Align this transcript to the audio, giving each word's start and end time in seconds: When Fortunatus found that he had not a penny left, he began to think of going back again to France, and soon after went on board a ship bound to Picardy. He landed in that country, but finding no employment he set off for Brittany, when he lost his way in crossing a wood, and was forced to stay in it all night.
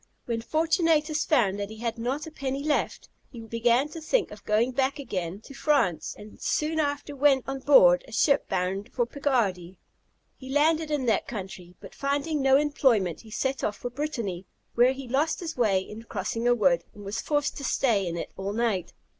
When 0.25 0.41
Fortunatus 0.41 1.25
found 1.25 1.59
that 1.59 1.69
he 1.69 1.77
had 1.77 1.99
not 1.99 2.25
a 2.25 2.31
penny 2.31 2.63
left, 2.63 3.07
he 3.29 3.39
began 3.39 3.87
to 3.89 4.01
think 4.01 4.31
of 4.31 4.43
going 4.45 4.71
back 4.71 4.97
again 4.97 5.41
to 5.41 5.53
France, 5.53 6.15
and 6.17 6.41
soon 6.41 6.79
after 6.79 7.15
went 7.15 7.43
on 7.47 7.59
board 7.59 8.03
a 8.07 8.11
ship 8.11 8.49
bound 8.49 8.89
to 8.95 9.05
Picardy. 9.05 9.77
He 10.37 10.49
landed 10.49 10.89
in 10.89 11.05
that 11.05 11.27
country, 11.27 11.75
but 11.79 11.93
finding 11.93 12.41
no 12.41 12.57
employment 12.57 13.21
he 13.21 13.29
set 13.29 13.63
off 13.63 13.77
for 13.77 13.91
Brittany, 13.91 14.47
when 14.73 14.95
he 14.95 15.07
lost 15.07 15.39
his 15.39 15.55
way 15.55 15.81
in 15.81 16.01
crossing 16.01 16.47
a 16.47 16.55
wood, 16.55 16.83
and 16.95 17.05
was 17.05 17.21
forced 17.21 17.55
to 17.57 17.63
stay 17.63 18.07
in 18.07 18.17
it 18.17 18.31
all 18.35 18.53
night. 18.53 18.93